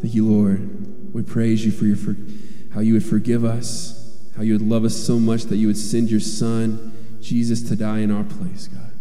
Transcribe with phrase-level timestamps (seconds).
[0.00, 1.14] Thank you, Lord.
[1.14, 2.16] We praise you for your for,
[2.74, 5.78] how you would forgive us, how you would love us so much that you would
[5.78, 8.92] send your Son, Jesus, to die in our place, God.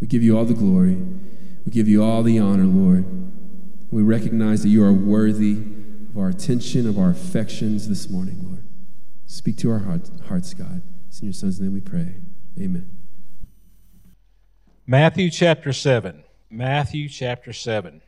[0.00, 0.96] We give you all the glory.
[1.64, 3.04] We give you all the honor, Lord.
[3.92, 5.58] We recognize that you are worthy
[6.10, 8.64] of our attention, of our affections this morning, Lord.
[9.26, 10.82] Speak to our hearts, God.
[11.08, 12.16] It's in your Son's name we pray.
[12.60, 12.90] Amen.
[14.86, 16.24] Matthew chapter 7.
[16.50, 18.02] Matthew chapter 7.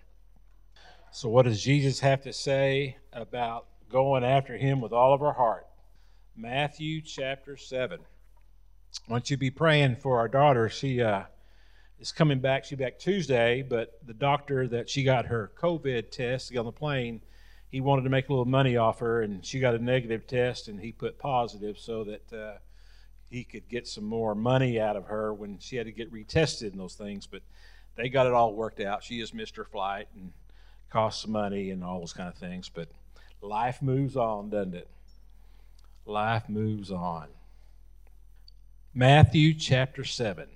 [1.14, 5.32] So, what does Jesus have to say about going after him with all of our
[5.32, 5.64] heart?
[6.36, 8.00] Matthew chapter 7.
[9.08, 10.68] Once you be praying for our daughter.
[10.68, 11.22] She uh,
[12.00, 12.64] is coming back.
[12.64, 16.72] She'll be back Tuesday, but the doctor that she got her COVID test on the
[16.72, 17.20] plane,
[17.68, 20.66] he wanted to make a little money off her, and she got a negative test,
[20.66, 22.58] and he put positive so that uh,
[23.30, 26.72] he could get some more money out of her when she had to get retested
[26.72, 27.24] and those things.
[27.24, 27.42] But
[27.94, 29.04] they got it all worked out.
[29.04, 30.32] She just missed her flight and
[30.90, 32.70] cost some money and all those kind of things.
[32.72, 32.88] But
[33.40, 34.88] life moves on, doesn't it?
[36.06, 37.28] Life moves on.
[38.92, 40.46] Matthew chapter 7.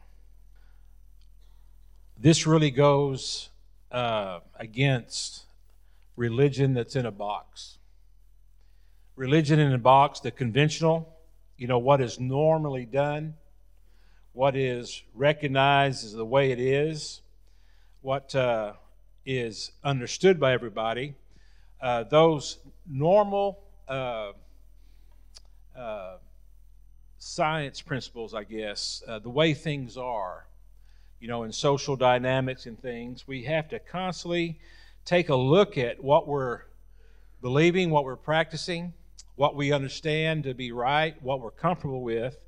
[2.17, 3.49] This really goes
[3.91, 5.45] uh, against
[6.17, 7.79] religion that's in a box.
[9.17, 11.17] Religion in a box, the conventional,
[11.57, 13.35] you know, what is normally done,
[14.33, 17.23] what is recognized as the way it is,
[18.03, 18.75] what uh,
[19.29, 21.15] is understood by everybody,
[21.83, 22.57] uh, those
[22.91, 24.33] normal uh,
[25.77, 26.17] uh,
[27.19, 30.47] science principles, I guess, uh, the way things are,
[31.21, 34.59] you know, in social dynamics and things, we have to constantly
[35.05, 36.63] take a look at what we're
[37.43, 38.95] believing, what we're practicing,
[39.37, 42.39] what we understand to be right, what we're comfortable with.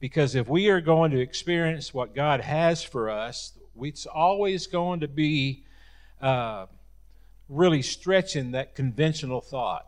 [0.00, 5.00] Because if we are going to experience what God has for us, it's always going
[5.00, 5.64] to be
[6.24, 6.66] uh,
[7.50, 9.86] really stretching that conventional thought.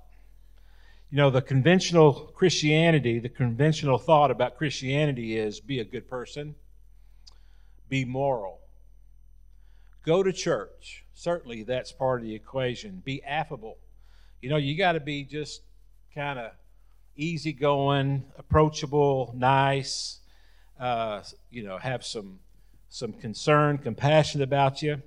[1.11, 6.55] You know, the conventional Christianity, the conventional thought about Christianity is be a good person,
[7.88, 8.60] be moral,
[10.05, 11.05] go to church.
[11.15, 13.00] Certainly, that's part of the equation.
[13.03, 13.78] Be affable.
[14.43, 15.62] You know, you got to be just
[16.15, 16.53] kind of
[17.16, 20.19] easygoing, approachable, nice.
[20.78, 22.41] Uh, you know, have some
[22.91, 25.00] some concern, compassion about you.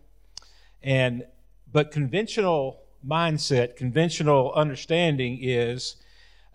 [0.84, 1.26] And
[1.72, 5.96] but conventional mindset, conventional understanding is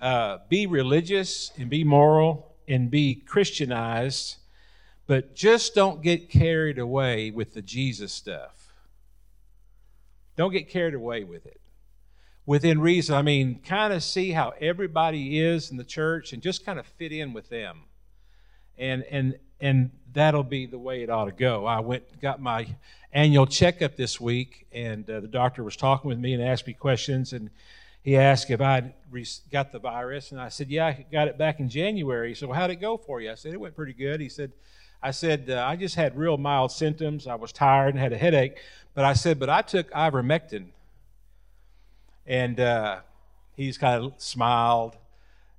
[0.01, 4.37] uh, be religious and be moral and be Christianized,
[5.07, 8.73] but just don't get carried away with the Jesus stuff.
[10.37, 11.61] Don't get carried away with it.
[12.47, 16.67] Within reason, I mean, kind of see how everybody is in the church and just
[16.67, 17.85] kind of fit in with them.
[18.77, 21.65] And and and that'll be the way it ought to go.
[21.65, 22.67] I went got my
[23.15, 26.73] annual checkup this week, and uh, the doctor was talking with me and asked me
[26.73, 27.49] questions, and
[28.03, 28.61] he asked if
[29.11, 32.53] re- got the virus, and I said, "Yeah, I got it back in January." So
[32.53, 33.31] how'd it go for you?
[33.31, 34.53] I said, "It went pretty good." He said,
[35.01, 37.27] "I said uh, I just had real mild symptoms.
[37.27, 38.59] I was tired and had a headache,
[38.95, 40.67] but I said, but I took ivermectin."
[42.27, 43.01] And uh,
[43.57, 44.97] he's kind of smiled,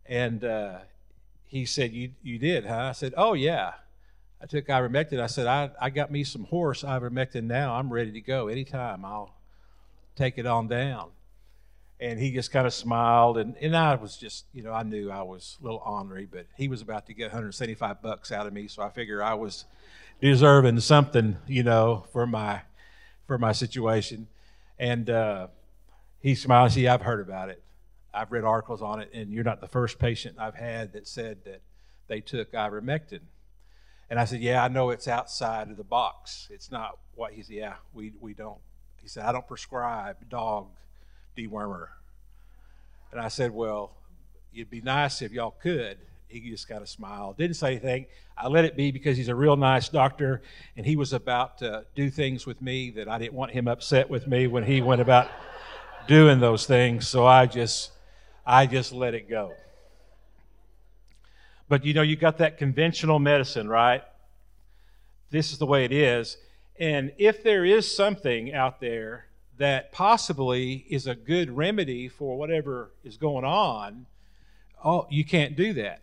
[0.06, 0.80] and uh,
[1.48, 3.74] he said, "You you did, huh?" I said, "Oh yeah."
[4.46, 5.20] I took ivermectin.
[5.20, 7.74] I said, I, I got me some horse ivermectin now.
[7.74, 8.48] I'm ready to go.
[8.48, 9.34] Anytime I'll
[10.16, 11.10] take it on down.
[12.00, 13.40] And he just kind of smiled.
[13.40, 16.46] And, and I was just, you know, I knew I was a little ornery, but
[16.56, 18.68] he was about to get 175 bucks out of me.
[18.68, 19.66] So I figured I was
[20.22, 22.62] deserving something, you know, for my,
[23.26, 24.28] for my situation.
[24.78, 25.48] And uh,
[26.20, 26.74] he smiled.
[26.74, 27.64] See, I've heard about it.
[28.14, 31.40] I've read articles on it, and you're not the first patient I've had that said
[31.46, 31.62] that
[32.08, 33.22] they took ivermectin
[34.10, 36.48] and I said, Yeah, I know it's outside of the box.
[36.52, 38.60] It's not what he said, Yeah, we, we don't.
[39.02, 40.68] He said, I don't prescribe dog
[41.38, 41.88] dewormer.
[43.12, 43.92] And I said, Well,
[44.54, 45.98] it'd be nice if y'all could.
[46.28, 48.08] He just kind of smiled, didn't say anything.
[48.38, 50.42] I let it be because he's a real nice doctor,
[50.76, 54.10] and he was about to do things with me that I didn't want him upset
[54.10, 55.30] with me when he went about
[56.08, 57.08] doing those things.
[57.08, 57.92] So I just,
[58.46, 59.54] I just let it go.
[61.68, 64.04] But you know, you got that conventional medicine, right?
[65.32, 66.38] This is the way it is.
[66.80, 69.28] And if there is something out there
[69.58, 74.06] that possibly is a good remedy for whatever is going on,
[74.84, 76.02] oh, you can't do that.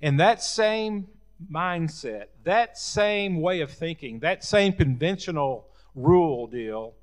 [0.00, 1.08] And that same
[1.52, 6.94] mindset, that same way of thinking, that same conventional rule deal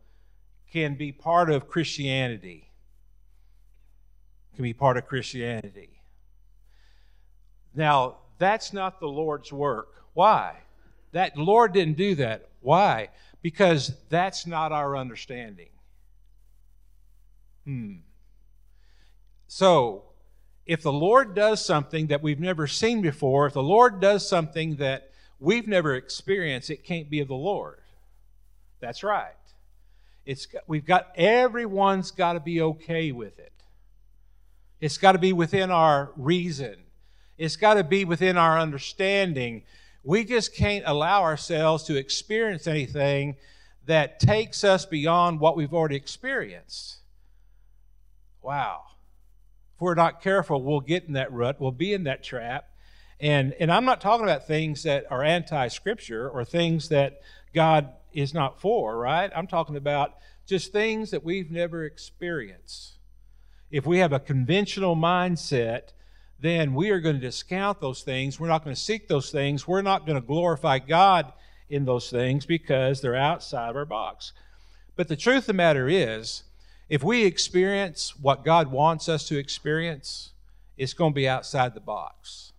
[0.72, 2.70] can be part of Christianity.
[4.56, 5.95] Can be part of Christianity.
[7.76, 9.90] Now, that's not the Lord's work.
[10.14, 10.58] Why?
[11.12, 12.50] That Lord didn't do that.
[12.62, 13.10] Why?
[13.42, 15.70] Because that's not our understanding.
[17.66, 17.96] Hmm.
[19.48, 20.04] So,
[20.66, 24.78] if the Lord does something that we've never seen before, if the Lord does something
[24.78, 27.80] that we've never experienced, it can't be of the Lord.
[28.80, 29.36] That's right.
[30.26, 33.54] It's we've got everyone's got to be okay with it.
[34.82, 36.85] It's got to be within our reason.
[37.38, 39.64] It's got to be within our understanding.
[40.04, 43.36] We just can't allow ourselves to experience anything
[43.86, 46.98] that takes us beyond what we've already experienced.
[48.42, 48.84] Wow.
[49.76, 52.70] If we're not careful, we'll get in that rut, we'll be in that trap.
[53.20, 57.22] And, and I'm not talking about things that are anti scripture or things that
[57.54, 59.32] God is not for, right?
[59.36, 60.16] I'm talking about
[60.46, 62.98] just things that we've never experienced.
[63.72, 65.94] If we have a conventional mindset,
[66.46, 68.40] then we are going to discount those things.
[68.40, 69.68] We're not going to seek those things.
[69.68, 71.34] We're not going to glorify God
[71.70, 74.34] in those things because they're outside of our box.
[74.96, 76.44] But the truth of the matter is,
[76.90, 80.32] if we experience what God wants us to experience,
[80.78, 82.54] it's going to be outside the box.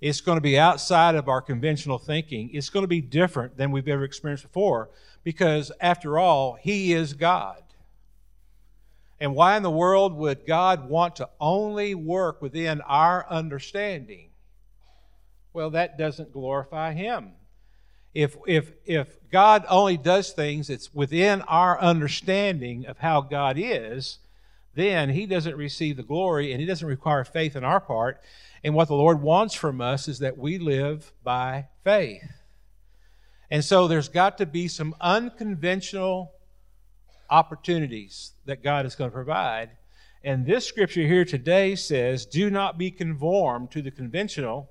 [0.00, 2.50] It's going to be outside of our conventional thinking.
[2.52, 4.90] It's going to be different than we've ever experienced before
[5.24, 7.62] because, after all, He is God.
[9.22, 14.30] And why in the world would God want to only work within our understanding?
[15.52, 17.34] Well, that doesn't glorify Him.
[18.14, 24.18] If, if, if God only does things that's within our understanding of how God is,
[24.74, 28.20] then He doesn't receive the glory and He doesn't require faith on our part.
[28.64, 32.28] And what the Lord wants from us is that we live by faith.
[33.52, 36.32] And so there's got to be some unconventional
[37.32, 39.70] opportunities that God is going to provide.
[40.22, 44.70] And this scripture here today says, Do not be conformed to the conventional,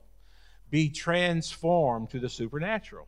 [0.69, 3.08] be transformed to the supernatural.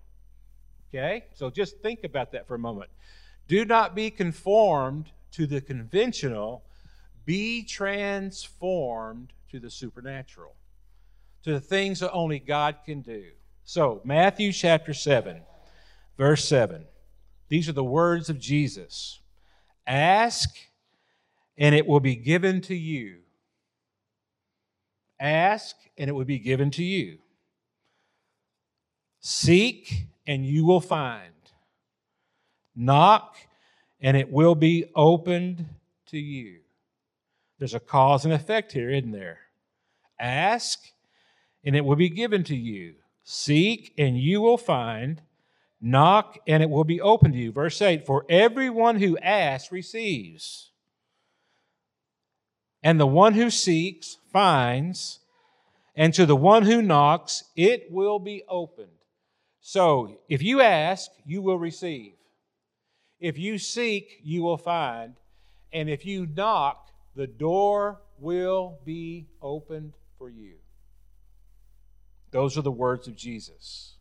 [0.89, 1.25] Okay?
[1.33, 2.89] So just think about that for a moment.
[3.47, 6.63] Do not be conformed to the conventional,
[7.25, 10.55] be transformed to the supernatural
[11.43, 13.25] to the things that only God can do.
[13.65, 15.41] So, Matthew chapter 7,
[16.17, 16.85] verse 7.
[17.49, 19.19] These are the words of Jesus
[19.85, 20.49] Ask,
[21.57, 23.19] and it will be given to you.
[25.19, 27.19] Ask, and it will be given to you.
[29.19, 31.33] Seek, and you will find.
[32.75, 33.37] Knock,
[34.01, 35.65] and it will be opened
[36.07, 36.59] to you.
[37.59, 39.39] There's a cause and effect here, isn't there?
[40.19, 40.79] Ask,
[41.63, 42.95] and it will be given to you.
[43.23, 45.21] Seek, and you will find.
[45.85, 47.51] Knock, and it will be opened to you.
[47.51, 50.71] Verse 8 For everyone who asks receives,
[52.81, 55.19] and the one who seeks finds,
[55.93, 58.87] and to the one who knocks it will be opened.
[59.59, 62.13] So if you ask, you will receive.
[63.19, 65.15] If you seek, you will find.
[65.73, 70.55] And if you knock, the door will be opened for you.
[72.31, 73.92] Those are the words of Jesus.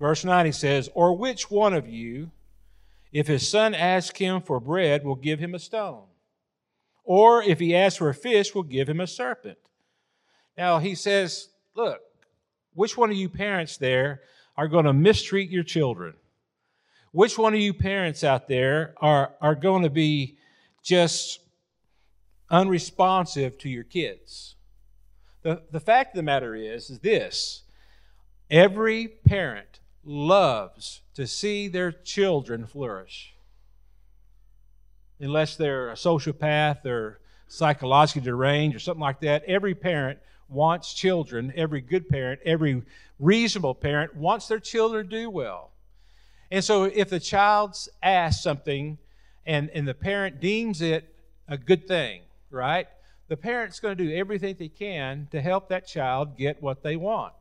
[0.00, 2.30] Verse 9 he says, Or which one of you,
[3.12, 6.04] if his son asks him for bread, will give him a stone?
[7.04, 9.58] Or if he asks for a fish, will give him a serpent?
[10.56, 12.00] Now he says, Look,
[12.72, 14.22] which one of you parents there
[14.56, 16.14] are going to mistreat your children?
[17.12, 20.38] Which one of you parents out there are, are going to be
[20.82, 21.40] just
[22.48, 24.54] unresponsive to your kids?
[25.42, 27.64] The, the fact of the matter is, is this
[28.50, 33.34] every parent loves to see their children flourish.
[35.18, 41.52] Unless they're a sociopath or psychologically deranged or something like that, every parent wants children,
[41.54, 42.82] every good parent, every
[43.18, 45.70] reasonable parent wants their children to do well.
[46.50, 48.98] And so if the child's asked something
[49.46, 51.14] and, and the parent deems it
[51.46, 52.88] a good thing, right?
[53.30, 56.96] the parent's going to do everything they can to help that child get what they
[56.96, 57.32] want.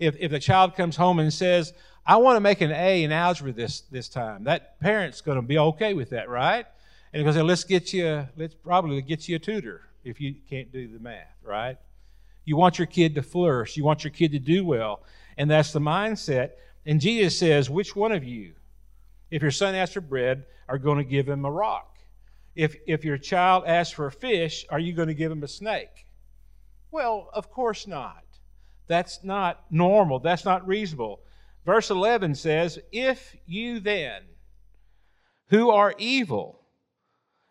[0.00, 1.72] If, if the child comes home and says,
[2.04, 5.42] I want to make an A in algebra this, this time, that parent's going to
[5.42, 6.66] be okay with that, right?
[7.12, 10.88] And because let's get you, let's probably get you a tutor if you can't do
[10.88, 11.76] the math, right?
[12.44, 13.76] You want your kid to flourish.
[13.76, 15.02] You want your kid to do well.
[15.36, 16.52] And that's the mindset.
[16.86, 18.54] And Jesus says, which one of you,
[19.30, 21.98] if your son asks for bread, are going to give him a rock?
[22.56, 25.48] If, if your child asks for a fish, are you going to give him a
[25.48, 26.06] snake?
[26.90, 28.24] Well, of course not.
[28.90, 30.18] That's not normal.
[30.18, 31.20] That's not reasonable.
[31.64, 34.22] Verse 11 says, If you then,
[35.50, 36.62] who are evil,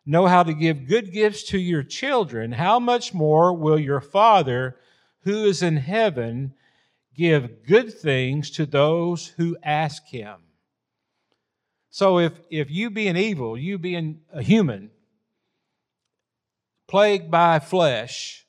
[0.05, 4.75] know how to give good gifts to your children, how much more will your Father
[5.23, 6.55] who is in heaven
[7.15, 10.41] give good things to those who ask him?
[11.89, 14.91] So if, if you being evil, you being a human,
[16.85, 18.45] plagued by flesh,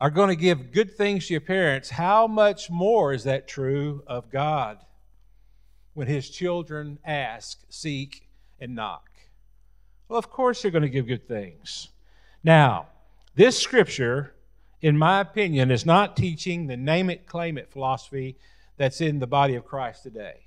[0.00, 4.02] are going to give good things to your parents, how much more is that true
[4.06, 4.78] of God
[5.94, 8.28] when his children ask, seek,
[8.60, 9.08] and knock?
[10.08, 11.88] Well, of course they're going to give good things.
[12.44, 12.88] Now,
[13.34, 14.34] this scripture,
[14.82, 18.36] in my opinion, is not teaching the name it, claim it philosophy
[18.76, 20.46] that's in the body of Christ today.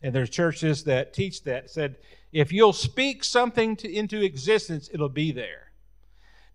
[0.00, 1.96] And there's churches that teach that, said,
[2.32, 5.72] if you'll speak something to, into existence, it'll be there.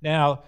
[0.01, 0.43] Now,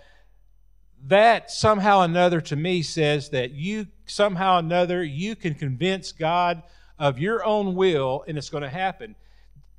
[1.08, 6.12] that somehow or another to me says that you somehow or another you can convince
[6.12, 6.64] God
[7.00, 9.16] of your own will and it's going to happen.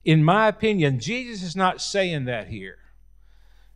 [0.05, 2.79] In my opinion, Jesus is not saying that here.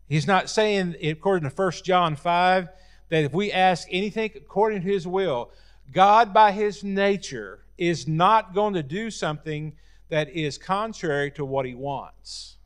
[0.08, 2.68] He's not saying, according to 1 John 5,
[3.08, 5.50] that if we ask anything according to his will,
[5.92, 9.72] God by his nature is not going to do something
[10.08, 12.56] that is contrary to what he wants.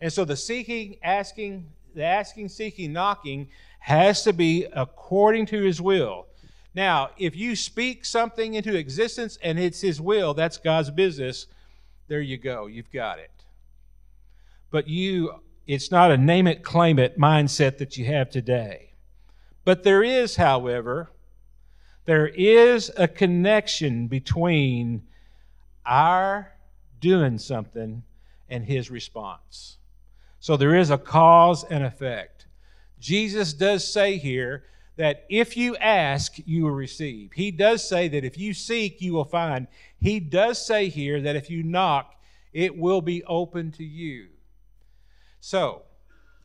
[0.00, 3.48] And so the seeking, asking, the asking, seeking, knocking
[3.82, 6.26] has to be according to his will.
[6.72, 11.48] Now, if you speak something into existence and it's his will, that's God's business.
[12.06, 12.66] There you go.
[12.66, 13.30] You've got it.
[14.70, 15.34] But you
[15.66, 18.90] it's not a name it claim it mindset that you have today.
[19.64, 21.10] But there is, however,
[22.04, 25.02] there is a connection between
[25.86, 26.52] our
[27.00, 28.02] doing something
[28.48, 29.76] and his response.
[30.40, 32.41] So there is a cause and effect.
[33.02, 34.62] Jesus does say here
[34.96, 37.32] that if you ask, you will receive.
[37.32, 39.66] He does say that if you seek, you will find.
[40.00, 42.14] He does say here that if you knock,
[42.52, 44.28] it will be open to you.
[45.40, 45.82] So,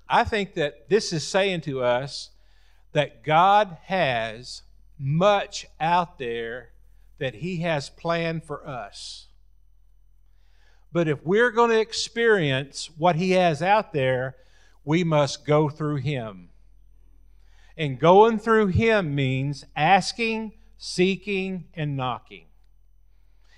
[0.10, 2.32] I think that this is saying to us
[2.94, 4.64] that God has
[4.98, 6.72] much out there
[7.20, 9.28] that He has planned for us.
[10.92, 14.36] But if we're going to experience what He has out there,
[14.88, 16.48] we must go through Him.
[17.76, 22.46] And going through Him means asking, seeking, and knocking.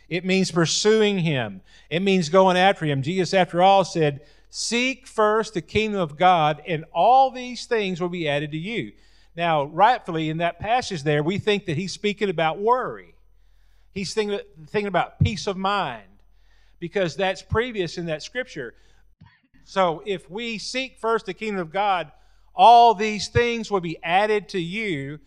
[0.10, 1.62] It means pursuing Him.
[1.88, 3.04] It means going after Him.
[3.04, 8.10] Jesus, after all, said, Seek first the kingdom of God, and all these things will
[8.10, 8.94] be added to you.
[9.36, 13.14] Now, rightfully, in that passage there, we think that He's speaking about worry.
[13.94, 16.08] He's thinking, thinking about peace of mind
[16.80, 18.74] because that's previous in that scripture.
[19.64, 22.12] So if we seek first the kingdom of God,
[22.56, 25.20] all these things will be added to you.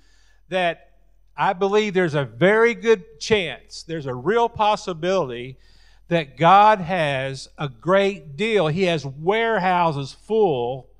[0.48, 0.90] That
[1.36, 5.56] I believe there's a very good chance, there's a real possibility
[6.08, 8.66] that God has a great deal.
[8.66, 10.90] He has warehouses full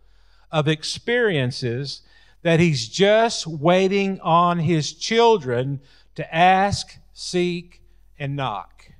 [0.51, 2.01] of experiences
[2.43, 5.81] that He's just waiting on His children
[6.15, 7.83] to ask, seek,
[8.19, 8.93] and knock.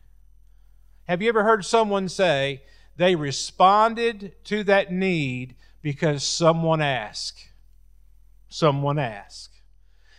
[1.05, 2.63] Have you ever heard someone say,
[2.97, 7.49] they responded to that need because someone asked.
[8.49, 9.61] Someone asked.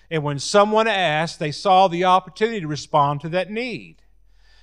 [0.09, 3.97] And when someone asked, they saw the opportunity to respond to that need.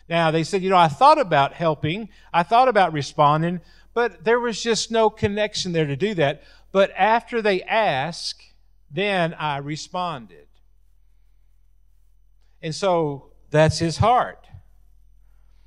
[0.08, 3.60] Now, they said, you know, I thought about helping, I thought about responding,
[3.94, 6.42] but there was just no connection there to do that.
[6.72, 8.42] But after they asked,
[8.90, 10.46] then I responded.
[12.62, 14.39] And so that's his heart.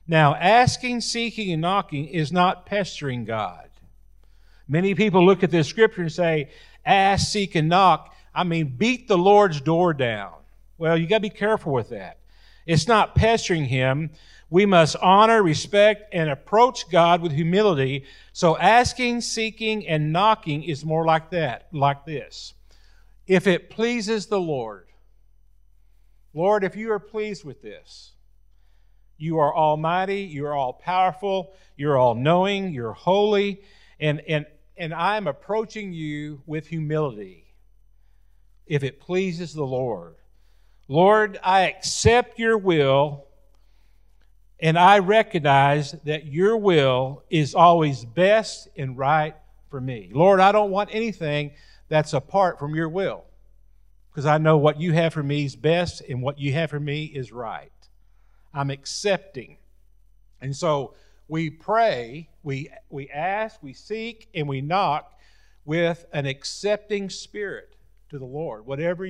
[0.07, 3.69] Now, asking, seeking, and knocking is not pestering God.
[4.67, 6.49] Many people look at this scripture and say,
[6.85, 8.13] ask, seek, and knock.
[8.33, 10.33] I mean, beat the Lord's door down.
[10.77, 12.19] Well, you got to be careful with that.
[12.65, 14.11] It's not pestering Him.
[14.49, 18.05] We must honor, respect, and approach God with humility.
[18.33, 22.53] So asking, seeking, and knocking is more like that, like this.
[23.25, 24.87] If it pleases the Lord,
[26.33, 28.12] Lord, if you are pleased with this,
[29.17, 33.61] you are almighty, you are all powerful, you're all knowing, you're holy,
[33.99, 34.45] and, and,
[34.77, 37.53] and I'm approaching you with humility
[38.65, 40.15] if it pleases the Lord.
[40.87, 43.27] Lord, I accept your will,
[44.59, 49.35] and I recognize that your will is always best and right
[49.69, 50.11] for me.
[50.13, 51.51] Lord, I don't want anything
[51.89, 53.25] that's apart from your will
[54.11, 56.79] because I know what you have for me is best and what you have for
[56.79, 57.71] me is right.
[58.53, 59.57] I'm accepting.
[60.41, 60.93] And so
[61.27, 65.17] we pray, we, we ask, we seek, and we knock
[65.65, 67.75] with an accepting spirit
[68.09, 69.07] to the Lord, whatever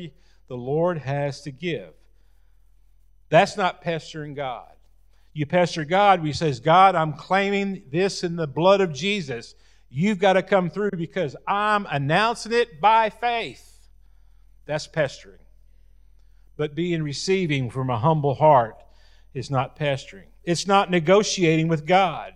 [0.47, 1.93] the Lord has to give.
[3.29, 4.67] That's not pestering God.
[5.33, 9.55] You pester God, we says, God, I'm claiming this in the blood of Jesus.
[9.89, 13.89] You've got to come through because I'm announcing it by faith.
[14.65, 15.39] That's pestering.
[16.55, 18.77] But being receiving from a humble heart
[19.33, 20.27] is not pestering.
[20.43, 22.33] It's not negotiating with God.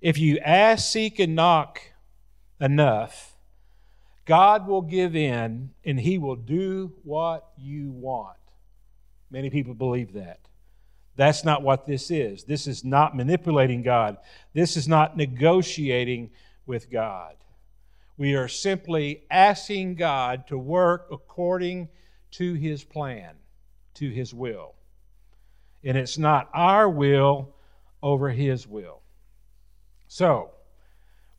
[0.00, 1.80] If you ask, seek, and knock
[2.60, 3.36] enough,
[4.24, 8.36] God will give in and He will do what you want.
[9.30, 10.40] Many people believe that.
[11.16, 12.44] That's not what this is.
[12.44, 14.18] This is not manipulating God.
[14.52, 16.30] This is not negotiating
[16.66, 17.36] with God.
[18.18, 21.88] We are simply asking God to work according
[22.32, 23.36] to His plan,
[23.94, 24.75] to His will.
[25.86, 27.54] And it's not our will
[28.02, 29.00] over His will.
[30.08, 30.50] So,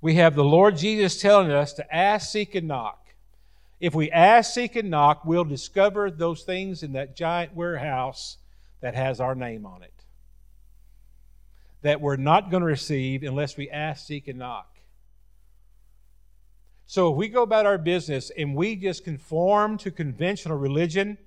[0.02, 3.14] we have the Lord Jesus telling us to ask, seek, and knock.
[3.80, 8.38] If we ask, seek, and knock, we'll discover those things in that giant warehouse
[8.82, 9.98] that has our name on it
[11.82, 14.78] that we're not going to receive unless we ask, seek, and knock.
[16.86, 21.18] So if we go about our business and we just conform to conventional religion,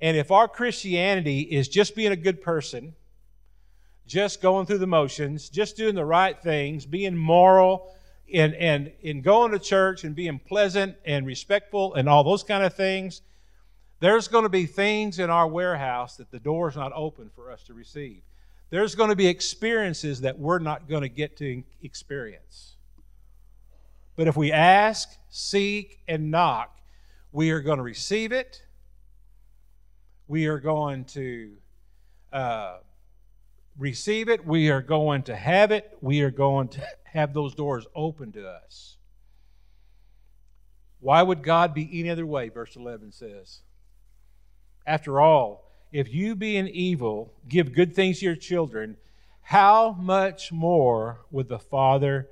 [0.00, 2.94] and if our Christianity is just being a good person,
[4.06, 7.94] just going through the motions, just doing the right things, being moral,
[8.32, 12.64] and, and, and going to church and being pleasant and respectful and all those kind
[12.64, 13.22] of things,
[14.00, 17.50] there's going to be things in our warehouse that the door is not open for
[17.50, 18.22] us to receive.
[18.70, 22.76] There's going to be experiences that we're not going to get to experience.
[24.14, 26.76] But if we ask, seek, and knock,
[27.32, 28.62] we are going to receive it.
[30.28, 31.52] We are going to
[32.32, 32.78] uh,
[33.78, 34.46] receive it.
[34.46, 35.96] We are going to have it.
[36.02, 38.98] We are going to have those doors open to us.
[41.00, 42.50] Why would God be any other way?
[42.50, 43.62] Verse 11 says.
[44.86, 48.98] After all, if you, being evil, give good things to your children,
[49.40, 52.28] how much more would the Father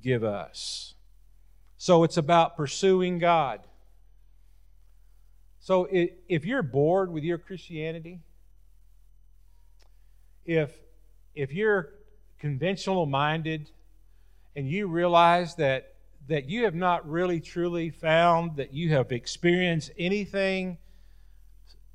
[0.00, 0.94] give us?
[1.78, 3.66] So it's about pursuing God.
[5.64, 8.20] So if you're bored with your Christianity,
[10.44, 10.70] if,
[11.34, 11.88] if you're
[12.38, 13.70] conventional minded
[14.54, 15.94] and you realize that,
[16.28, 20.76] that you have not really truly found that you have experienced anything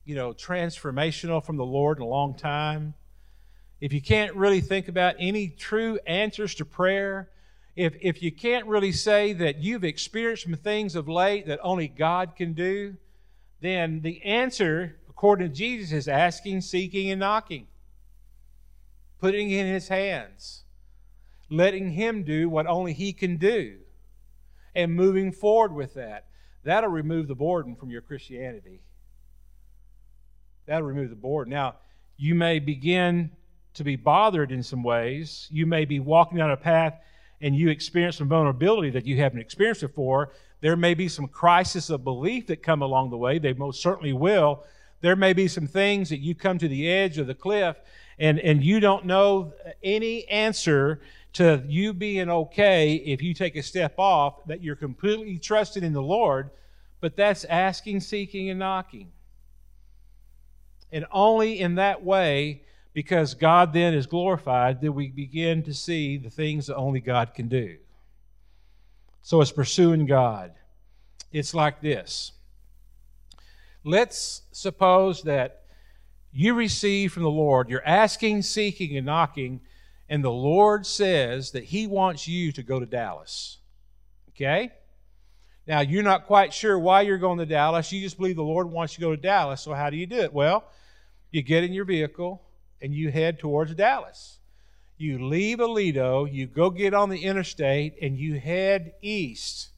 [0.03, 2.95] you know, transformational from the Lord in a long time,
[3.79, 7.29] if you can't really think about any true answers to prayer,
[7.75, 11.87] if, if you can't really say that you've experienced some things of late that only
[11.87, 12.95] God can do,
[13.61, 17.67] then the answer, according to Jesus, is asking, seeking, and knocking.
[19.19, 20.63] Putting in his hands,
[21.49, 23.77] letting him do what only he can do,
[24.73, 26.27] and moving forward with that.
[26.63, 28.81] That'll remove the boredom from your Christianity.
[30.65, 31.47] That'll remove the board.
[31.47, 31.75] Now,
[32.15, 33.31] you may begin
[33.73, 35.47] to be bothered in some ways.
[35.51, 36.99] You may be walking down a path
[37.41, 40.33] and you experience some vulnerability that you haven't experienced before.
[40.61, 43.39] There may be some crisis of belief that come along the way.
[43.39, 44.63] They most certainly will.
[45.01, 47.77] There may be some things that you come to the edge of the cliff
[48.19, 50.99] and, and you don't know any answer
[51.33, 55.93] to you being okay if you take a step off, that you're completely trusted in
[55.93, 56.49] the Lord,
[56.99, 59.11] but that's asking, seeking, and knocking.
[60.91, 66.17] And only in that way, because God then is glorified, that we begin to see
[66.17, 67.77] the things that only God can do.
[69.21, 70.53] So it's pursuing God.
[71.31, 72.31] It's like this.
[73.83, 75.63] Let's suppose that
[76.31, 79.61] you receive from the Lord, you're asking, seeking, and knocking,
[80.09, 83.57] and the Lord says that He wants you to go to Dallas.
[84.29, 84.71] Okay?
[85.67, 87.91] Now, you're not quite sure why you're going to Dallas.
[87.91, 89.61] You just believe the Lord wants you to go to Dallas.
[89.61, 90.33] So, how do you do it?
[90.33, 90.63] Well,
[91.31, 92.41] you get in your vehicle
[92.81, 94.38] and you head towards Dallas.
[95.01, 99.69] You leave Aledo, you go get on the interstate, and you head east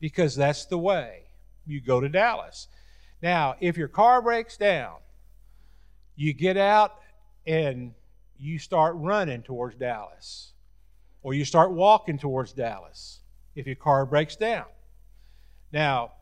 [0.00, 1.24] because that's the way.
[1.66, 2.66] You go to Dallas.
[3.20, 4.96] Now, if your car breaks down,
[6.14, 6.94] you get out
[7.46, 7.92] and
[8.38, 10.54] you start running towards Dallas,
[11.22, 13.20] or you start walking towards Dallas
[13.54, 14.64] if your car breaks down.
[15.70, 16.12] Now,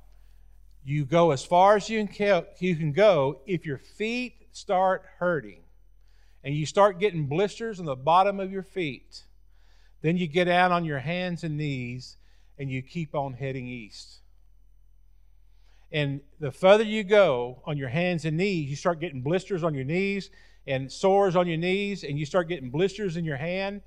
[0.84, 5.63] you go as far as you can, go if your feet start hurting
[6.44, 9.24] and you start getting blisters on the bottom of your feet,
[10.02, 12.18] then you get out on your hands and knees
[12.58, 14.20] and you keep on heading east.
[15.90, 19.74] And the further you go on your hands and knees, you start getting blisters on
[19.74, 20.30] your knees
[20.66, 23.82] and sores on your knees, and you start getting blisters in your hand.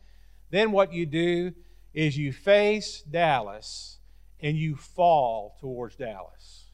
[0.52, 1.54] Then what you do
[1.93, 3.98] is you face Dallas
[4.39, 6.65] and you fall towards Dallas.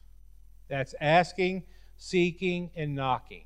[0.68, 1.64] That's asking,
[1.96, 3.44] seeking, and knocking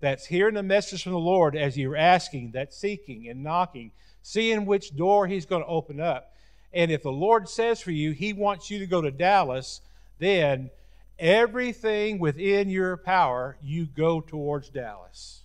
[0.00, 4.66] that's hearing the message from the Lord as you're asking, that's seeking and knocking, seeing
[4.66, 6.34] which door He's going to open up.
[6.72, 9.80] And if the Lord says for you, He wants you to go to Dallas,
[10.18, 10.70] then
[11.18, 15.42] everything within your power, you go towards Dallas.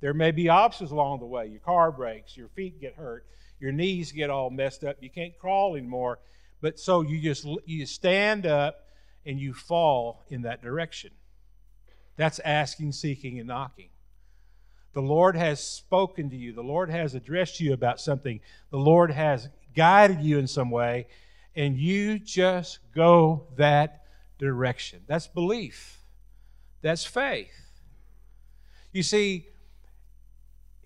[0.00, 1.46] There may be obstacles along the way.
[1.46, 3.24] Your car breaks, your feet get hurt,
[3.58, 4.96] your knees get all messed up.
[5.00, 6.20] You can't crawl anymore.
[6.60, 8.76] But so you just you stand up
[9.26, 11.10] and you fall in that direction.
[12.18, 13.90] That's asking, seeking, and knocking.
[14.92, 16.52] The Lord has spoken to you.
[16.52, 18.40] The Lord has addressed you about something.
[18.70, 21.06] The Lord has guided you in some way,
[21.54, 24.02] and you just go that
[24.36, 25.02] direction.
[25.06, 26.02] That's belief.
[26.82, 27.70] That's faith.
[28.92, 29.46] You see,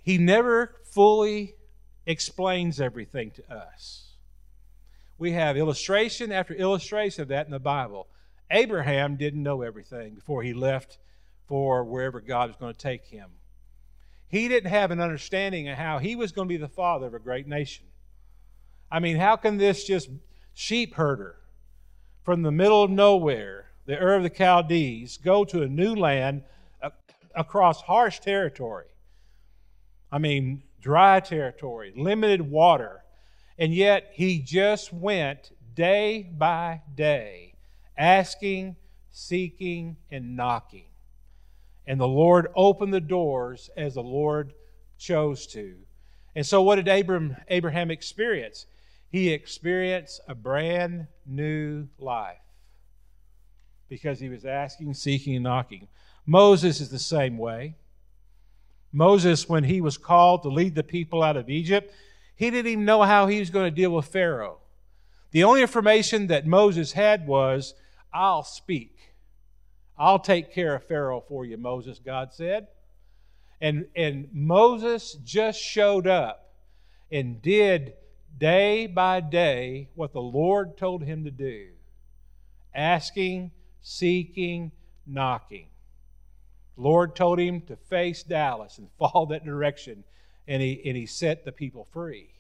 [0.03, 1.55] He never fully
[2.05, 4.13] explains everything to us.
[5.17, 8.09] We have illustration after illustration of that in the Bible.
[8.51, 10.99] Abraham didn't know everything before he left
[11.47, 13.31] for wherever God was going to take him.
[14.29, 17.15] He didn't have an understanding of how he was going to be the father of
[17.15, 17.85] a great nation.
[18.91, 20.09] I mean, how can this just
[20.55, 21.37] sheep herder
[22.23, 26.45] from the middle of nowhere, the Ur of the Chaldees, go to a new land
[26.83, 26.91] uh,
[27.35, 28.87] across harsh territory?
[30.11, 33.03] I mean, dry territory, limited water.
[33.59, 37.55] And yet he just went day by day,
[37.97, 38.77] asking,
[39.11, 40.92] seeking, and knocking.
[41.87, 44.53] And the Lord opened the doors as the Lord
[44.99, 45.77] chose to.
[46.35, 48.67] And so, what did Abraham, Abraham experience?
[49.11, 52.39] He experienced a brand new life
[53.89, 55.89] because he was asking, seeking, and knocking.
[56.25, 57.75] Moses is the same way.
[58.91, 61.93] Moses, when he was called to lead the people out of Egypt,
[62.35, 64.59] he didn't even know how he was going to deal with Pharaoh.
[65.33, 67.75] The only information that Moses had was,
[68.13, 68.97] I'll speak.
[70.03, 72.67] I'll take care of Pharaoh for you, Moses, God said.
[73.61, 76.57] And, and Moses just showed up
[77.13, 77.93] and did
[78.37, 81.69] day by day what the Lord told him to do
[82.75, 84.73] asking, seeking,
[85.07, 85.69] knocking.
[86.75, 90.03] The Lord told him to face Dallas and follow that direction,
[90.49, 92.31] and he, and he set the people free.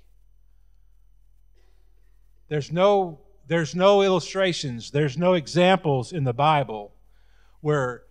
[2.48, 6.91] There's no, there's no illustrations, there's no examples in the Bible
[7.62, 8.02] where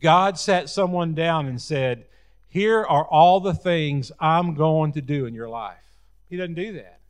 [0.00, 2.06] God sat someone down and said,
[2.48, 5.76] Here are all the things I'm going to do in your life.
[6.30, 7.00] He doesn't do that.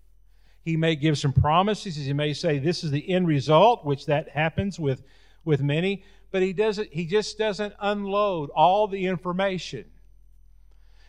[0.62, 1.96] He may give some promises.
[1.96, 5.02] He may say, This is the end result, which that happens with,
[5.44, 9.84] with many but he doesn't he just doesn't unload all the information.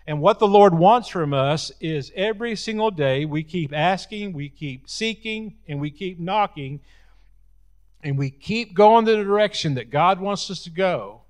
[0.07, 4.49] And what the Lord wants from us is every single day we keep asking, we
[4.49, 6.79] keep seeking, and we keep knocking,
[8.03, 11.21] and we keep going the direction that God wants us to go.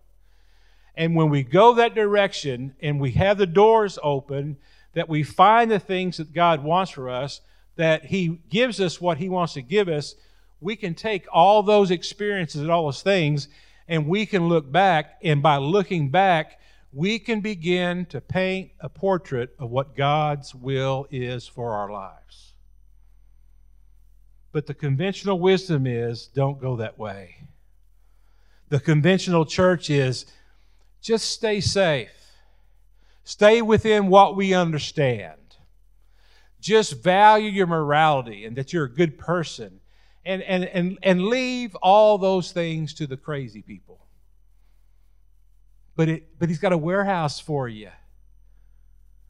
[0.95, 4.57] And when we go that direction and we have the doors open,
[4.93, 7.41] that we find the things that God wants for us,
[7.75, 10.15] that He gives us what He wants to give us,
[10.59, 13.47] we can take all those experiences and all those things
[13.91, 16.61] and we can look back, and by looking back,
[16.93, 22.50] we can begin to paint a portrait of what God's will is for our lives.
[24.51, 27.35] But the conventional wisdom is don't go that way.
[28.69, 30.25] The conventional church is
[31.01, 32.09] just stay safe,
[33.23, 35.37] stay within what we understand.
[36.59, 39.79] Just value your morality and that you're a good person
[40.23, 43.99] and, and, and, and leave all those things to the crazy people.
[45.95, 47.89] But, it, but he's got a warehouse for you.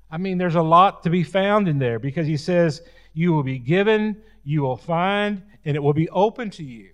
[0.10, 2.82] I mean, there's a lot to be found in there because he says,
[3.14, 6.92] You will be given, you will find, and it will be open to you.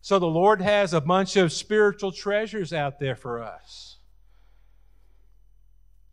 [0.00, 3.96] So the Lord has a bunch of spiritual treasures out there for us.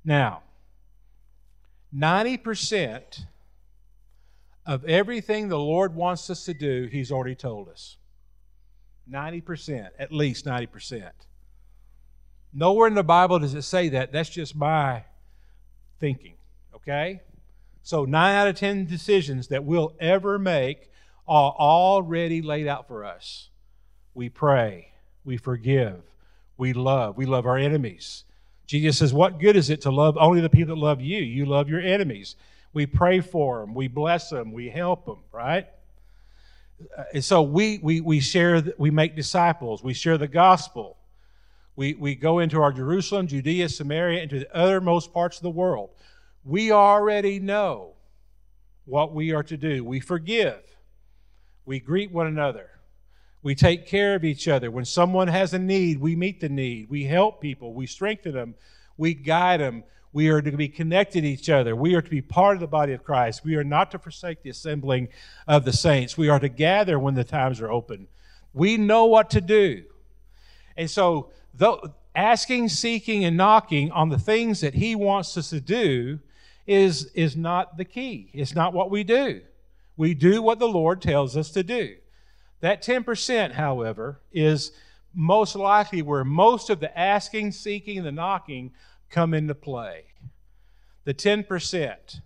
[0.03, 0.43] Now,
[1.95, 3.25] 90%
[4.65, 7.97] of everything the Lord wants us to do, He's already told us.
[9.09, 11.11] 90%, at least 90%.
[12.53, 14.11] Nowhere in the Bible does it say that.
[14.11, 15.03] That's just my
[15.99, 16.35] thinking,
[16.75, 17.21] okay?
[17.85, 20.89] So, nine out of 10 decisions that we'll ever make
[21.27, 23.49] are already laid out for us.
[24.15, 24.87] We pray,
[25.23, 26.01] we forgive,
[26.57, 28.23] we love, we love our enemies.
[28.65, 31.19] Jesus says, What good is it to love only the people that love you?
[31.19, 32.35] You love your enemies.
[32.73, 35.67] We pray for them, we bless them, we help them, right?
[37.13, 40.97] And so we, we, we share, we make disciples, we share the gospel.
[41.75, 45.91] We, we go into our Jerusalem, Judea, Samaria, into the othermost parts of the world.
[46.45, 47.93] We already know
[48.85, 49.83] what we are to do.
[49.83, 50.61] We forgive.
[51.65, 52.69] We greet one another.
[53.41, 54.69] We take care of each other.
[54.69, 56.89] When someone has a need, we meet the need.
[56.89, 57.73] We help people.
[57.73, 58.55] We strengthen them.
[58.95, 59.83] We guide them.
[60.13, 61.75] We are to be connected to each other.
[61.75, 63.43] We are to be part of the body of Christ.
[63.43, 65.09] We are not to forsake the assembling
[65.47, 66.17] of the saints.
[66.17, 68.07] We are to gather when the times are open.
[68.53, 69.83] We know what to do.
[70.77, 75.59] And so, though, asking, seeking, and knocking on the things that He wants us to
[75.59, 76.19] do
[76.65, 78.31] is, is not the key.
[78.33, 79.41] It's not what we do.
[79.97, 81.95] We do what the Lord tells us to do.
[82.61, 84.71] That 10%, however, is
[85.13, 88.73] most likely where most of the asking, seeking, the knocking
[89.09, 90.05] come into play.
[91.05, 92.21] The 10%.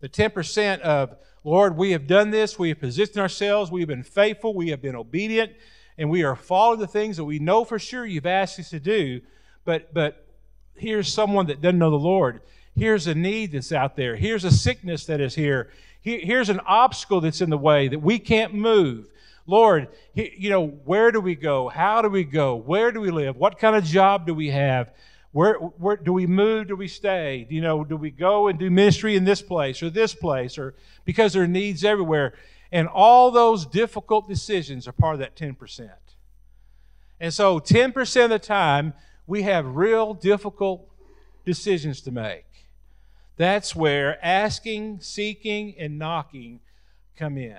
[0.00, 4.02] The 10% of, Lord, we have done this, we have positioned ourselves, we have been
[4.02, 5.52] faithful, we have been obedient,
[5.98, 8.80] and we are following the things that we know for sure you've asked us to
[8.80, 9.20] do.
[9.64, 10.26] But, but
[10.74, 12.40] here's someone that doesn't know the Lord.
[12.76, 14.16] Here's a need that's out there.
[14.16, 15.70] Here's a sickness that is here.
[16.02, 19.10] Here's an obstacle that's in the way that we can't move.
[19.46, 21.68] Lord, you know, where do we go?
[21.68, 22.56] How do we go?
[22.56, 23.36] Where do we live?
[23.36, 24.92] What kind of job do we have?
[25.32, 26.68] Where, where do we move?
[26.68, 27.46] Do we stay?
[27.50, 30.56] You know, do we go and do ministry in this place or this place?
[30.56, 32.34] Or because there are needs everywhere.
[32.72, 35.90] And all those difficult decisions are part of that 10%.
[37.18, 38.94] And so 10% of the time,
[39.26, 40.89] we have real difficult
[41.50, 42.44] decisions to make.
[43.36, 46.60] That's where asking, seeking, and knocking
[47.16, 47.58] come in.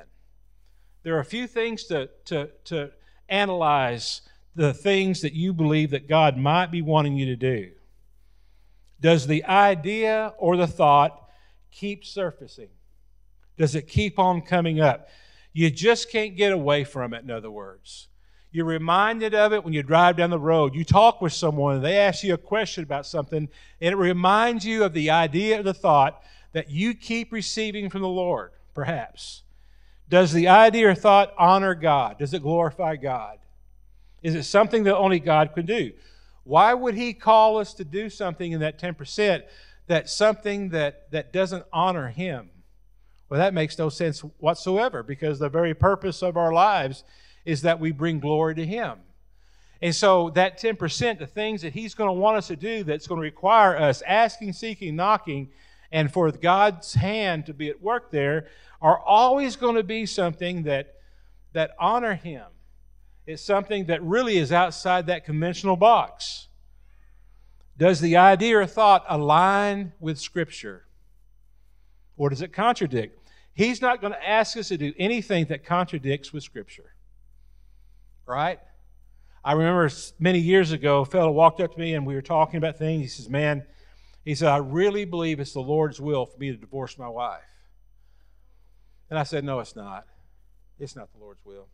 [1.03, 2.91] There are a few things to, to, to
[3.27, 4.21] analyze
[4.55, 7.71] the things that you believe that God might be wanting you to do.
[9.01, 11.27] Does the idea or the thought
[11.69, 12.69] keep surfacing?
[13.57, 15.09] Does it keep on coming up?
[15.51, 18.07] You just can't get away from it, in other words.
[18.51, 20.75] You're reminded of it when you drive down the road.
[20.75, 23.47] You talk with someone, they ask you a question about something,
[23.79, 28.01] and it reminds you of the idea or the thought that you keep receiving from
[28.01, 29.43] the Lord, perhaps.
[30.09, 32.19] Does the idea or thought honor God?
[32.19, 33.37] Does it glorify God?
[34.21, 35.93] Is it something that only God can do?
[36.43, 39.43] Why would He call us to do something in that 10%
[39.87, 42.49] that's something that, that doesn't honor Him?
[43.29, 47.05] Well, that makes no sense whatsoever because the very purpose of our lives
[47.45, 48.99] is that we bring glory to Him.
[49.81, 53.07] And so, that 10%, the things that He's going to want us to do that's
[53.07, 55.49] going to require us asking, seeking, knocking,
[55.91, 58.47] and for God's hand to be at work there,
[58.81, 60.95] are always going to be something that,
[61.53, 62.45] that honor Him.
[63.25, 66.47] It's something that really is outside that conventional box.
[67.77, 70.85] Does the idea or thought align with Scripture?
[72.17, 73.17] Or does it contradict?
[73.53, 76.90] He's not going to ask us to do anything that contradicts with Scripture.
[78.31, 78.59] Right?
[79.43, 79.89] I remember
[80.19, 83.01] many years ago, a fellow walked up to me and we were talking about things.
[83.01, 83.65] He says, Man,
[84.23, 87.41] he said, I really believe it's the Lord's will for me to divorce my wife.
[89.09, 90.05] And I said, No, it's not.
[90.79, 91.67] It's not the Lord's will.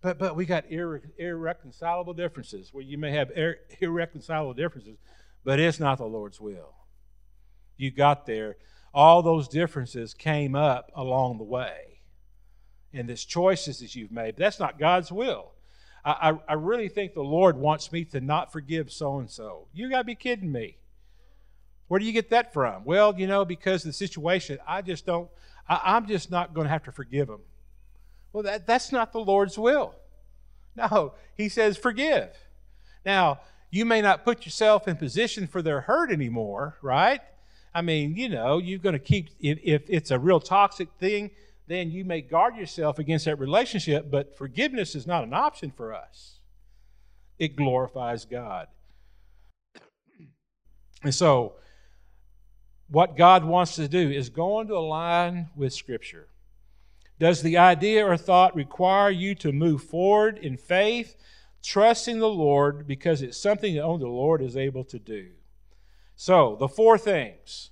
[0.00, 4.96] But, but we got irre- irreconcilable differences where you may have ir- irreconcilable differences,
[5.44, 6.74] but it's not the Lord's will.
[7.76, 8.56] You got there.
[8.94, 11.91] All those differences came up along the way.
[12.94, 14.36] And there's choices that you've made.
[14.36, 15.52] But that's not God's will.
[16.04, 19.66] I, I, I really think the Lord wants me to not forgive so and so.
[19.72, 20.76] You got to be kidding me.
[21.88, 22.84] Where do you get that from?
[22.84, 25.28] Well, you know, because of the situation, I just don't,
[25.68, 27.40] I, am just not going to have to forgive them.
[28.32, 29.94] Well, that, that's not the Lord's will.
[30.74, 32.30] No, He says, forgive.
[33.04, 37.20] Now, you may not put yourself in position for their hurt anymore, right?
[37.74, 41.30] I mean, you know, you're going to keep, if, if it's a real toxic thing,
[41.66, 45.94] then you may guard yourself against that relationship, but forgiveness is not an option for
[45.94, 46.40] us.
[47.38, 48.68] It glorifies God.
[51.04, 51.54] And so,
[52.88, 56.28] what God wants to do is go into align with Scripture.
[57.18, 61.16] Does the idea or thought require you to move forward in faith,
[61.62, 65.30] trusting the Lord because it's something that only the Lord is able to do?
[66.14, 67.70] So, the four things.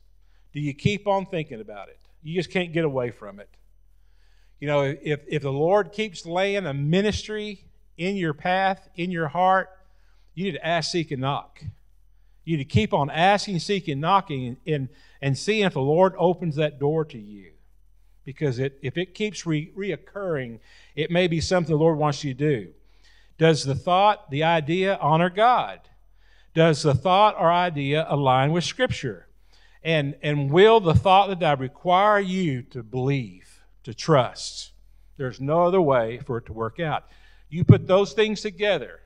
[0.53, 2.01] Do you keep on thinking about it?
[2.23, 3.49] You just can't get away from it.
[4.61, 7.65] You know, if, if the Lord keeps laying a ministry
[7.97, 9.71] in your path, in your heart,
[10.35, 11.63] you need to ask, seek, and knock.
[12.45, 14.89] You need to keep on asking, seeking, knocking, and,
[15.21, 17.53] and seeing if the Lord opens that door to you.
[18.25, 20.61] Because it, if it keeps re- reoccurring,
[20.95, 22.73] it may be something the Lord wants you to do.
[23.39, 25.81] Does the thought, the idea honor God?
[26.55, 29.27] Does the thought or idea align with Scripture?
[29.83, 33.50] And, and will the thought that I require you to believe,
[33.85, 34.73] to trust?
[35.17, 37.05] There's no other way for it to work out.
[37.49, 39.01] You put those things together,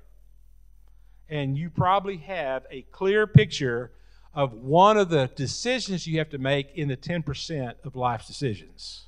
[1.28, 3.90] and you probably have a clear picture
[4.34, 9.06] of one of the decisions you have to make in the 10% of life's decisions.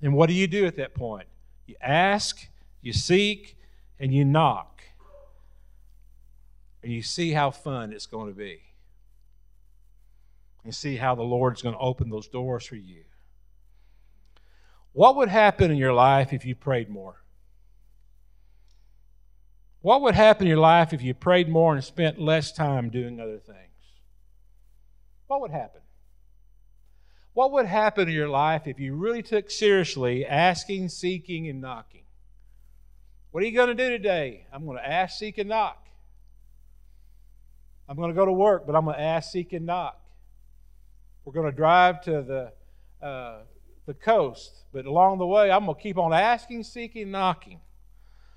[0.00, 1.28] And what do you do at that point?
[1.66, 2.48] You ask,
[2.80, 3.56] you seek,
[4.00, 4.82] and you knock.
[6.82, 8.60] And you see how fun it's going to be.
[10.64, 13.04] And see how the Lord's going to open those doors for you.
[14.92, 17.22] What would happen in your life if you prayed more?
[19.80, 23.18] What would happen in your life if you prayed more and spent less time doing
[23.18, 23.58] other things?
[25.26, 25.80] What would happen?
[27.32, 32.04] What would happen in your life if you really took seriously asking, seeking, and knocking?
[33.30, 34.46] What are you going to do today?
[34.52, 35.86] I'm going to ask, seek, and knock.
[37.88, 39.98] I'm going to go to work, but I'm going to ask, seek, and knock.
[41.24, 42.22] We're going to drive to
[43.00, 43.38] the, uh,
[43.86, 47.60] the coast, but along the way, I'm going to keep on asking, seeking, knocking.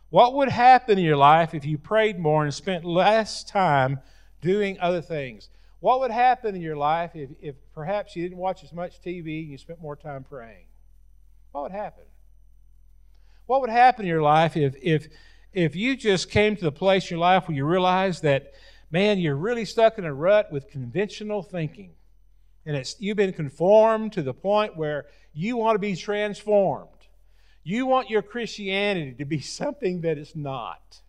[0.10, 4.00] What would happen in your life if you prayed more and spent less time
[4.42, 5.50] doing other things?
[5.80, 9.42] What would happen in your life if, if perhaps you didn't watch as much TV
[9.42, 10.66] and you spent more time praying?
[11.52, 12.06] What would happen?
[13.46, 15.08] What would happen in your life if, if,
[15.54, 18.54] if you just came to the place in your life where you realized that,
[18.90, 21.92] man, you're really stuck in a rut with conventional thinking?
[22.66, 26.90] And it's, you've been conformed to the point where you want to be transformed.
[27.64, 31.02] You want your Christianity to be something that it's not.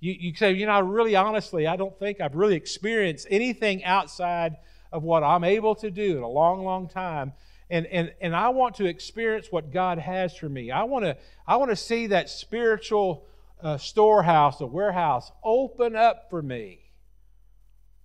[0.00, 4.56] You, you say, you know, really honestly, I don't think I've really experienced anything outside
[4.90, 7.32] of what I'm able to do in a long, long time.
[7.70, 10.70] And, and, and I want to experience what God has for me.
[10.70, 11.16] I want to,
[11.46, 13.26] I want to see that spiritual
[13.62, 16.80] uh, storehouse, a warehouse open up for me.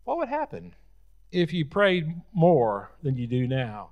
[0.03, 0.73] What would happen
[1.31, 3.89] if you prayed more than you do now?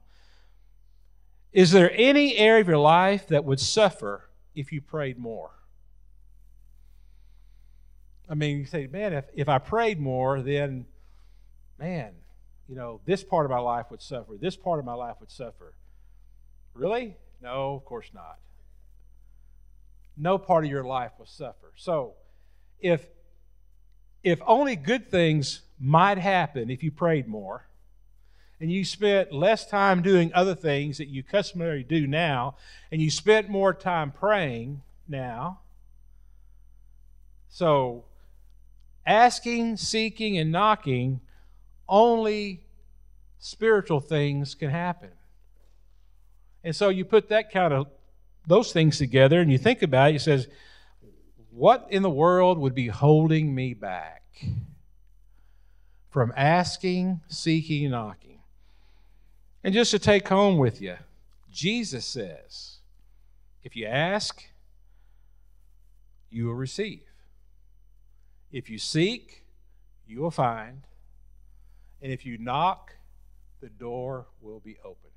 [1.52, 5.52] Is there any area of your life that would suffer if you prayed more?
[8.30, 10.86] I mean, you say, man, if, if I prayed more, then,
[11.80, 12.12] man,
[12.68, 14.34] you know, this part of my life would suffer.
[14.40, 15.74] This part of my life would suffer.
[16.74, 17.16] Really?
[17.42, 18.40] No, of course not.
[20.18, 21.72] No part of your life will suffer.
[21.76, 22.14] So,
[22.80, 23.06] if
[24.24, 27.68] if only good things might happen if you prayed more,
[28.60, 32.56] and you spent less time doing other things that you customarily do now,
[32.92, 35.60] and you spent more time praying now.
[37.50, 38.06] So,
[39.06, 41.22] asking, seeking, and knocking,
[41.88, 42.62] only
[43.40, 45.12] spiritual things can happen.
[46.64, 47.88] And so you put that kind of
[48.48, 50.48] those things together and you think about it, you says,
[51.52, 54.24] what in the world would be holding me back
[56.16, 58.40] from asking, seeking, knocking?
[59.66, 60.96] And just to take home with you,
[61.52, 62.78] Jesus says,
[63.66, 64.42] if you ask,
[66.30, 67.02] you will receive.
[68.50, 69.44] If you seek,
[70.08, 70.84] you will find.
[72.02, 72.94] And if you knock,
[73.60, 75.12] the door will be open.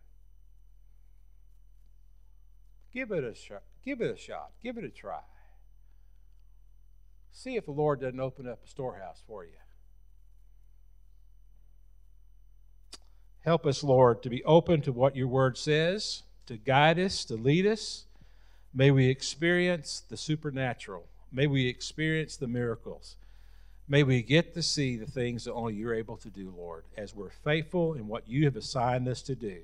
[2.93, 3.63] Give it a shot.
[3.85, 4.51] Give it a shot.
[4.65, 5.21] Give it a try.
[7.31, 9.53] See if the Lord doesn't open up a storehouse for you.
[13.49, 17.35] Help us, Lord, to be open to what your word says, to guide us, to
[17.35, 18.05] lead us.
[18.75, 21.07] May we experience the supernatural.
[21.33, 23.17] May we experience the miracles.
[23.89, 27.15] May we get to see the things that only you're able to do, Lord, as
[27.15, 29.61] we're faithful in what you have assigned us to do.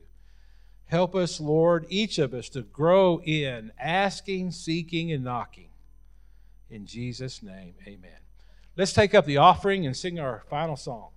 [0.86, 5.68] Help us, Lord, each of us to grow in asking, seeking, and knocking.
[6.70, 8.22] In Jesus' name, amen.
[8.78, 11.10] Let's take up the offering and sing our final song.